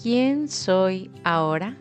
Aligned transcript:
¿quién 0.00 0.48
soy 0.48 1.10
ahora? 1.24 1.76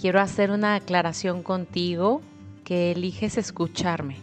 Quiero 0.00 0.20
hacer 0.20 0.50
una 0.50 0.74
aclaración 0.74 1.42
contigo 1.42 2.22
que 2.64 2.92
eliges 2.92 3.38
escucharme, 3.38 4.16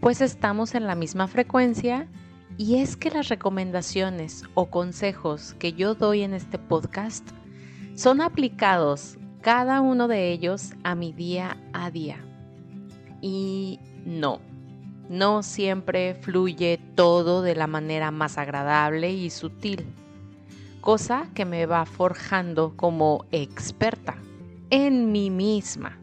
pues 0.00 0.20
estamos 0.20 0.74
en 0.74 0.86
la 0.86 0.94
misma 0.94 1.28
frecuencia 1.28 2.08
y 2.56 2.76
es 2.76 2.96
que 2.96 3.10
las 3.10 3.28
recomendaciones 3.28 4.44
o 4.54 4.66
consejos 4.66 5.54
que 5.58 5.72
yo 5.72 5.94
doy 5.94 6.22
en 6.22 6.34
este 6.34 6.58
podcast 6.58 7.28
son 7.94 8.20
aplicados 8.20 9.18
cada 9.40 9.80
uno 9.80 10.08
de 10.08 10.30
ellos 10.30 10.72
a 10.82 10.94
mi 10.94 11.12
día 11.12 11.56
a 11.72 11.90
día. 11.90 12.18
Y 13.20 13.78
no, 14.04 14.40
no 15.08 15.42
siempre 15.42 16.14
fluye 16.14 16.78
todo 16.94 17.42
de 17.42 17.54
la 17.54 17.66
manera 17.66 18.10
más 18.10 18.38
agradable 18.38 19.12
y 19.12 19.30
sutil, 19.30 19.86
cosa 20.84 21.30
que 21.32 21.46
me 21.46 21.64
va 21.64 21.86
forjando 21.86 22.74
como 22.76 23.24
experta 23.32 24.16
en 24.68 25.12
mí 25.12 25.30
misma 25.30 25.98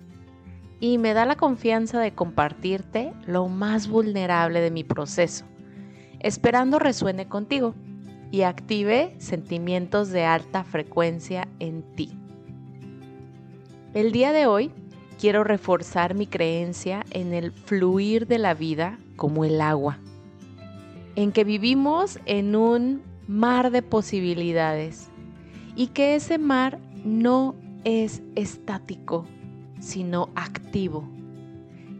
y 0.79 0.97
me 0.97 1.13
da 1.13 1.27
la 1.27 1.35
confianza 1.35 1.99
de 1.99 2.15
compartirte 2.15 3.13
lo 3.27 3.47
más 3.47 3.87
vulnerable 3.87 4.59
de 4.59 4.71
mi 4.71 4.83
proceso, 4.83 5.45
esperando 6.19 6.79
resuene 6.79 7.27
contigo 7.27 7.75
y 8.31 8.41
active 8.41 9.13
sentimientos 9.19 10.09
de 10.09 10.25
alta 10.25 10.63
frecuencia 10.63 11.47
en 11.59 11.83
ti. 11.95 12.17
El 13.93 14.11
día 14.11 14.31
de 14.31 14.47
hoy 14.47 14.71
quiero 15.19 15.43
reforzar 15.43 16.15
mi 16.15 16.25
creencia 16.25 17.05
en 17.11 17.35
el 17.35 17.51
fluir 17.51 18.25
de 18.25 18.39
la 18.39 18.55
vida 18.55 18.97
como 19.15 19.45
el 19.45 19.61
agua, 19.61 19.99
en 21.15 21.31
que 21.31 21.43
vivimos 21.43 22.17
en 22.25 22.55
un 22.55 23.10
mar 23.31 23.71
de 23.71 23.81
posibilidades 23.81 25.07
y 25.77 25.87
que 25.87 26.15
ese 26.15 26.37
mar 26.37 26.79
no 27.05 27.55
es 27.85 28.21
estático, 28.35 29.25
sino 29.79 30.29
activo, 30.35 31.07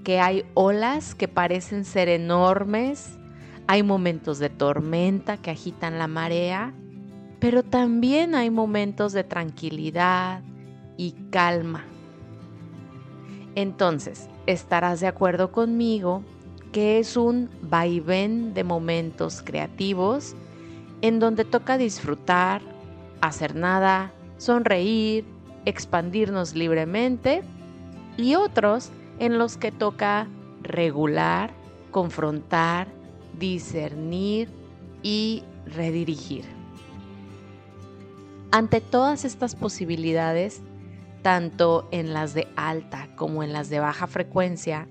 que 0.03 0.19
hay 0.19 0.44
olas 0.56 1.16
que 1.16 1.30
parecen 1.30 1.86
ser 1.86 2.09
enormes, 2.09 3.17
hay 3.67 3.81
momentos 3.81 4.39
de 4.39 4.50
tormenta 4.50 5.38
que 5.38 5.52
agitan 5.52 5.97
la 5.97 6.08
marea, 6.08 6.73
pero 7.39 7.63
también 7.63 8.36
hay 8.36 8.50
momentos 8.50 9.13
de 9.13 9.23
tranquilidad 9.23 10.41
y 10.97 11.13
calma. 11.31 11.86
Entonces, 13.56 14.28
estarás 14.47 15.00
de 15.00 15.08
acuerdo 15.08 15.53
conmigo 15.53 16.23
que 16.73 17.00
es 17.00 17.16
un 17.16 17.50
vaivén 17.61 18.53
de 18.53 18.66
momentos 18.66 19.41
creativos 19.41 20.36
en 21.02 21.19
donde 21.19 21.45
toca 21.45 21.77
disfrutar, 21.77 22.61
hacer 23.21 23.55
nada, 23.55 24.11
sonreír, 24.38 25.25
expandirnos 25.66 26.55
libremente 26.55 27.44
y 28.17 28.35
otros 28.35 28.91
en 29.19 29.38
los 29.38 29.57
que 29.57 29.72
toca 29.72 30.27
regular, 30.63 31.52
confrontar, 31.91 32.88
discernir 33.38 34.49
y 35.03 35.44
redirigir. 35.66 36.45
Ante 38.52 38.81
todas 38.81 39.23
estas 39.23 39.55
posibilidades, 39.55 40.61
tanto 41.22 41.88
en 41.91 42.13
las 42.13 42.33
de 42.33 42.47
alta 42.55 43.07
como 43.16 43.44
en 43.44 43.53
las 43.53 43.69
de 43.69 43.79
baja 43.79 44.07
frecuencia, 44.07 44.88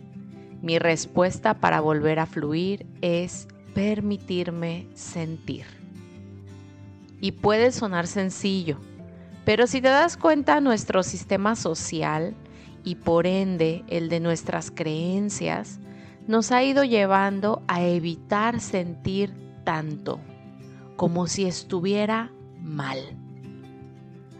mi 0.62 0.78
respuesta 0.78 1.54
para 1.54 1.80
volver 1.80 2.18
a 2.20 2.26
fluir 2.26 2.86
es 3.00 3.48
permitirme 3.74 4.88
sentir. 4.94 5.79
Y 7.20 7.32
puede 7.32 7.72
sonar 7.72 8.06
sencillo, 8.06 8.78
pero 9.44 9.66
si 9.66 9.80
te 9.80 9.88
das 9.88 10.16
cuenta, 10.16 10.60
nuestro 10.60 11.02
sistema 11.02 11.56
social 11.56 12.34
y 12.84 12.96
por 12.96 13.26
ende 13.26 13.84
el 13.88 14.08
de 14.08 14.20
nuestras 14.20 14.70
creencias 14.70 15.80
nos 16.26 16.52
ha 16.52 16.62
ido 16.62 16.84
llevando 16.84 17.62
a 17.66 17.82
evitar 17.82 18.60
sentir 18.60 19.34
tanto, 19.64 20.20
como 20.96 21.26
si 21.26 21.46
estuviera 21.46 22.30
mal. 22.60 22.98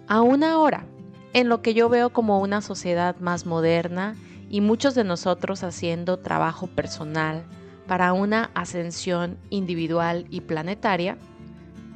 Aún 0.07 0.45
ahora, 0.45 0.87
en 1.33 1.49
lo 1.49 1.63
que 1.63 1.75
yo 1.75 1.89
veo 1.89 2.11
como 2.11 2.41
una 2.41 2.61
sociedad 2.61 3.17
más 3.17 3.47
moderna 3.47 4.17
y 4.49 4.61
muchos 4.61 4.95
de 4.95 5.05
nosotros 5.05 5.63
haciendo 5.63 6.19
trabajo 6.19 6.67
personal 6.67 7.45
para 7.87 8.13
una 8.13 8.51
ascensión 8.55 9.39
individual 9.51 10.27
y 10.31 10.43
planetaria, 10.43 11.17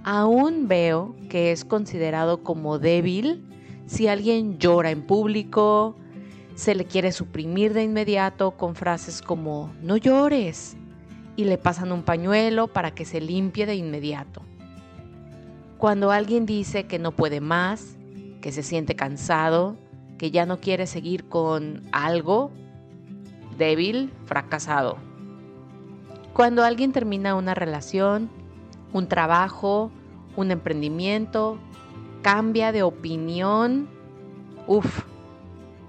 aún 0.04 0.68
veo 0.68 1.16
que 1.28 1.50
es 1.50 1.64
considerado 1.64 2.42
como 2.42 2.78
débil 2.78 3.44
si 3.86 4.08
alguien 4.08 4.58
llora 4.58 4.90
en 4.90 5.02
público, 5.02 5.96
se 6.54 6.74
le 6.74 6.84
quiere 6.84 7.12
suprimir 7.12 7.74
de 7.74 7.82
inmediato 7.82 8.52
con 8.52 8.74
frases 8.74 9.20
como 9.20 9.72
no 9.82 9.96
llores 9.96 10.76
y 11.36 11.44
le 11.44 11.58
pasan 11.58 11.92
un 11.92 12.02
pañuelo 12.02 12.68
para 12.68 12.92
que 12.92 13.04
se 13.04 13.20
limpie 13.20 13.66
de 13.66 13.74
inmediato. 13.74 14.42
Cuando 15.78 16.12
alguien 16.12 16.46
dice 16.46 16.86
que 16.86 16.98
no 16.98 17.12
puede 17.12 17.40
más, 17.40 17.96
que 18.40 18.52
se 18.52 18.62
siente 18.62 18.94
cansado, 18.94 19.76
que 20.16 20.30
ya 20.30 20.46
no 20.46 20.60
quiere 20.60 20.86
seguir 20.86 21.28
con 21.28 21.82
algo 21.92 22.52
débil, 23.58 24.12
fracasado. 24.24 24.96
Cuando 26.32 26.64
alguien 26.64 26.92
termina 26.92 27.34
una 27.34 27.54
relación, 27.54 28.30
un 28.94 29.08
trabajo, 29.08 29.90
un 30.36 30.52
emprendimiento, 30.52 31.58
cambia 32.22 32.72
de 32.72 32.84
opinión, 32.84 33.88
uff, 34.66 35.04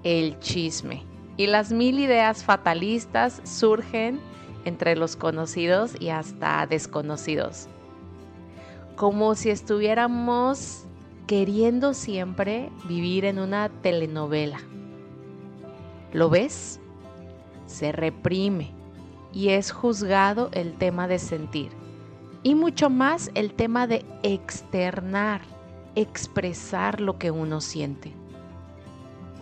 el 0.02 0.38
chisme. 0.40 1.04
Y 1.38 1.46
las 1.46 1.70
mil 1.70 2.00
ideas 2.00 2.44
fatalistas 2.44 3.40
surgen 3.44 4.20
entre 4.64 4.96
los 4.96 5.16
conocidos 5.16 5.94
y 6.00 6.08
hasta 6.08 6.66
desconocidos. 6.66 7.68
Como 8.96 9.34
si 9.36 9.50
estuviéramos 9.50 10.84
queriendo 11.28 11.94
siempre 11.94 12.70
vivir 12.88 13.24
en 13.24 13.38
una 13.38 13.68
telenovela. 13.68 14.58
¿Lo 16.12 16.28
ves? 16.28 16.80
Se 17.66 17.92
reprime 17.92 18.72
y 19.32 19.50
es 19.50 19.70
juzgado 19.70 20.48
el 20.52 20.74
tema 20.74 21.06
de 21.06 21.18
sentir 21.18 21.85
y 22.46 22.54
mucho 22.54 22.90
más 22.90 23.32
el 23.34 23.52
tema 23.54 23.88
de 23.88 24.04
externar, 24.22 25.40
expresar 25.96 27.00
lo 27.00 27.18
que 27.18 27.32
uno 27.32 27.60
siente. 27.60 28.12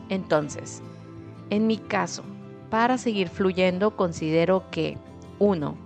Entonces, 0.08 0.80
en 1.50 1.66
mi 1.66 1.76
caso, 1.76 2.22
para 2.70 2.96
seguir 2.96 3.28
fluyendo, 3.28 3.94
considero 3.94 4.70
que, 4.70 4.96
uno, 5.38 5.76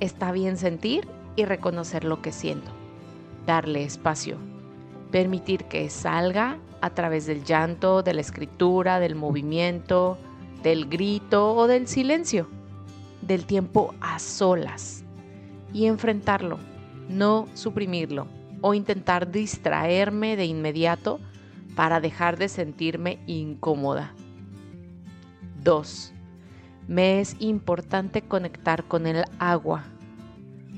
está 0.00 0.32
bien 0.32 0.56
sentir 0.56 1.06
y 1.36 1.44
reconocer 1.44 2.04
lo 2.04 2.22
que 2.22 2.32
siento, 2.32 2.70
darle 3.44 3.84
espacio 3.84 4.38
permitir 5.10 5.64
que 5.64 5.90
salga 5.90 6.56
a 6.80 6.88
través 6.88 7.26
del 7.26 7.44
llanto, 7.44 8.02
de 8.02 8.14
la 8.14 8.22
escritura, 8.22 8.98
del 8.98 9.14
movimiento, 9.14 10.16
del 10.62 10.88
grito 10.88 11.54
o 11.54 11.66
del 11.66 11.86
silencio, 11.86 12.48
del 13.20 13.44
tiempo 13.44 13.94
a 14.00 14.18
solas 14.18 15.02
y 15.72 15.86
enfrentarlo, 15.86 16.58
no 17.08 17.48
suprimirlo 17.54 18.26
o 18.60 18.74
intentar 18.74 19.30
distraerme 19.30 20.36
de 20.36 20.46
inmediato 20.46 21.20
para 21.74 22.00
dejar 22.00 22.38
de 22.38 22.48
sentirme 22.48 23.18
incómoda. 23.26 24.14
2. 25.62 26.12
Me 26.88 27.20
es 27.20 27.36
importante 27.38 28.22
conectar 28.22 28.84
con 28.84 29.06
el 29.06 29.24
agua 29.38 29.84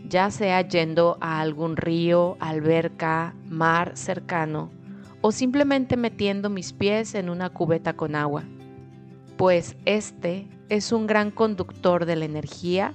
ya 0.08 0.30
sea 0.30 0.60
yendo 0.60 1.16
a 1.20 1.40
algún 1.40 1.76
río, 1.76 2.36
alberca, 2.40 3.34
mar 3.48 3.96
cercano 3.96 4.70
o 5.20 5.32
simplemente 5.32 5.96
metiendo 5.96 6.50
mis 6.50 6.72
pies 6.72 7.14
en 7.14 7.30
una 7.30 7.50
cubeta 7.50 7.94
con 7.94 8.14
agua, 8.14 8.44
pues 9.36 9.76
este 9.86 10.46
es 10.68 10.92
un 10.92 11.06
gran 11.06 11.30
conductor 11.30 12.04
de 12.04 12.16
la 12.16 12.26
energía 12.26 12.94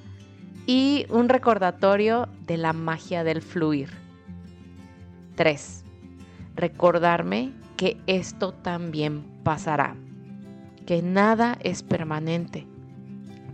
y 0.69 1.07
un 1.09 1.29
recordatorio 1.29 2.29
de 2.45 2.55
la 2.55 2.73
magia 2.73 3.23
del 3.23 3.41
fluir. 3.41 3.89
3. 5.33 5.83
Recordarme 6.55 7.53
que 7.75 7.97
esto 8.05 8.53
también 8.53 9.23
pasará, 9.43 9.95
que 10.85 11.01
nada 11.01 11.57
es 11.63 11.81
permanente, 11.81 12.67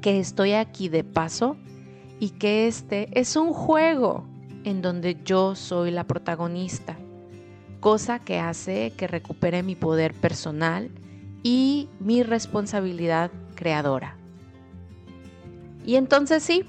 que 0.01 0.19
estoy 0.19 0.51
aquí 0.51 0.89
de 0.89 1.05
paso 1.05 1.55
y 2.19 2.31
que 2.31 2.67
este 2.67 3.17
es 3.17 3.37
un 3.37 3.53
juego 3.53 4.25
en 4.65 4.81
donde 4.81 5.17
yo 5.23 5.55
soy 5.55 5.91
la 5.91 6.03
protagonista, 6.03 6.97
cosa 7.79 8.19
que 8.19 8.39
hace 8.39 8.91
que 8.97 9.07
recupere 9.07 9.63
mi 9.63 9.75
poder 9.75 10.13
personal 10.13 10.91
y 11.43 11.87
mi 12.01 12.23
responsabilidad 12.23 13.31
creadora. 13.55 14.17
Y 15.85 15.95
entonces 15.95 16.43
sí, 16.43 16.65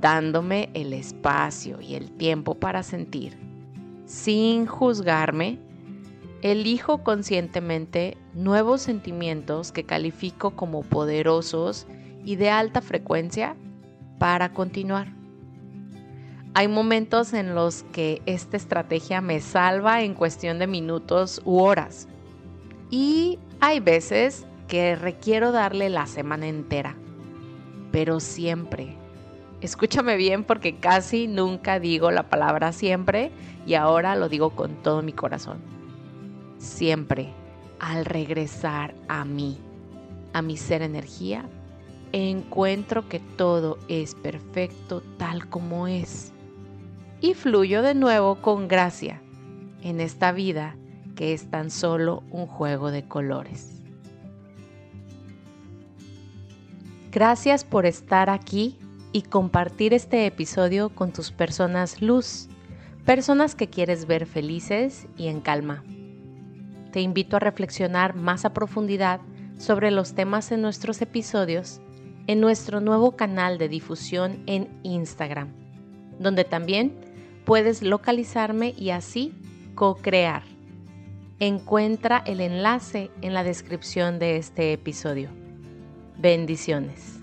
dándome 0.00 0.70
el 0.74 0.92
espacio 0.92 1.80
y 1.80 1.94
el 1.94 2.10
tiempo 2.10 2.54
para 2.54 2.82
sentir, 2.82 3.36
sin 4.04 4.66
juzgarme, 4.66 5.58
elijo 6.42 7.02
conscientemente 7.02 8.16
nuevos 8.34 8.82
sentimientos 8.82 9.72
que 9.72 9.84
califico 9.84 10.52
como 10.52 10.82
poderosos 10.82 11.86
y 12.24 12.36
de 12.36 12.50
alta 12.50 12.80
frecuencia 12.80 13.56
para 14.18 14.52
continuar. 14.52 15.12
Hay 16.54 16.68
momentos 16.68 17.32
en 17.32 17.54
los 17.54 17.82
que 17.92 18.22
esta 18.24 18.56
estrategia 18.56 19.20
me 19.20 19.40
salva 19.40 20.02
en 20.02 20.14
cuestión 20.14 20.58
de 20.58 20.66
minutos 20.66 21.42
u 21.44 21.58
horas. 21.58 22.08
Y 22.90 23.38
hay 23.60 23.80
veces 23.80 24.46
que 24.66 24.96
requiero 24.96 25.52
darle 25.52 25.90
la 25.90 26.06
semana 26.06 26.46
entera. 26.46 26.96
Pero 27.92 28.20
siempre, 28.20 28.96
escúchame 29.66 30.16
bien 30.16 30.44
porque 30.44 30.76
casi 30.76 31.26
nunca 31.26 31.80
digo 31.80 32.12
la 32.12 32.30
palabra 32.30 32.72
siempre 32.72 33.32
y 33.66 33.74
ahora 33.74 34.14
lo 34.14 34.28
digo 34.28 34.50
con 34.50 34.80
todo 34.82 35.02
mi 35.02 35.12
corazón. 35.12 35.58
Siempre, 36.58 37.34
al 37.80 38.04
regresar 38.04 38.94
a 39.08 39.24
mí, 39.24 39.58
a 40.32 40.40
mi 40.40 40.56
ser 40.56 40.82
energía, 40.82 41.48
encuentro 42.12 43.08
que 43.08 43.18
todo 43.18 43.78
es 43.88 44.14
perfecto 44.14 45.02
tal 45.18 45.48
como 45.48 45.88
es 45.88 46.32
y 47.20 47.34
fluyo 47.34 47.82
de 47.82 47.96
nuevo 47.96 48.36
con 48.36 48.68
gracia 48.68 49.20
en 49.82 50.00
esta 50.00 50.30
vida 50.30 50.76
que 51.16 51.32
es 51.32 51.50
tan 51.50 51.72
solo 51.72 52.22
un 52.30 52.46
juego 52.46 52.92
de 52.92 53.08
colores. 53.08 53.82
Gracias 57.10 57.64
por 57.64 57.84
estar 57.84 58.30
aquí 58.30 58.78
y 59.16 59.22
compartir 59.22 59.94
este 59.94 60.26
episodio 60.26 60.90
con 60.90 61.10
tus 61.10 61.32
personas 61.32 62.02
luz, 62.02 62.50
personas 63.06 63.54
que 63.54 63.66
quieres 63.66 64.06
ver 64.06 64.26
felices 64.26 65.06
y 65.16 65.28
en 65.28 65.40
calma. 65.40 65.82
Te 66.92 67.00
invito 67.00 67.36
a 67.36 67.40
reflexionar 67.40 68.14
más 68.14 68.44
a 68.44 68.52
profundidad 68.52 69.22
sobre 69.56 69.90
los 69.90 70.12
temas 70.12 70.52
en 70.52 70.60
nuestros 70.60 71.00
episodios 71.00 71.80
en 72.26 72.40
nuestro 72.40 72.82
nuevo 72.82 73.16
canal 73.16 73.56
de 73.56 73.70
difusión 73.70 74.42
en 74.44 74.68
Instagram, 74.82 75.48
donde 76.18 76.44
también 76.44 76.92
puedes 77.46 77.80
localizarme 77.82 78.74
y 78.76 78.90
así 78.90 79.32
co-crear. 79.74 80.42
Encuentra 81.40 82.22
el 82.26 82.42
enlace 82.42 83.10
en 83.22 83.32
la 83.32 83.44
descripción 83.44 84.18
de 84.18 84.36
este 84.36 84.74
episodio. 84.74 85.30
Bendiciones. 86.18 87.15